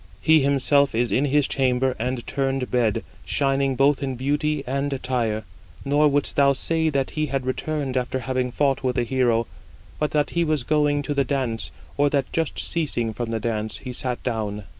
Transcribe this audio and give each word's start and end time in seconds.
He 0.19 0.39
himself 0.41 0.95
is 0.95 1.11
in 1.11 1.25
his 1.25 1.47
chamber 1.47 1.95
and 1.99 2.25
turned 2.25 2.71
bed, 2.71 3.03
shining 3.23 3.75
both 3.75 4.01
in 4.01 4.15
beauty 4.15 4.63
and 4.65 4.91
attire; 4.91 5.43
nor 5.85 6.07
wouldst 6.07 6.35
thou 6.37 6.53
say 6.53 6.89
that 6.89 7.11
he 7.11 7.27
had 7.27 7.45
returned 7.45 7.95
after 7.95 8.21
having 8.21 8.49
fought 8.49 8.81
with 8.83 8.97
a 8.97 9.03
hero, 9.03 9.45
but 9.99 10.09
that 10.09 10.31
he 10.31 10.43
was 10.43 10.63
going 10.63 11.03
to 11.03 11.13
the 11.13 11.23
dance, 11.23 11.69
or 11.97 12.09
that 12.09 12.33
just 12.33 12.57
ceasing 12.57 13.13
from 13.13 13.29
the 13.29 13.39
dance, 13.39 13.77
he 13.77 13.93
sat 13.93 14.23
down." 14.23 14.63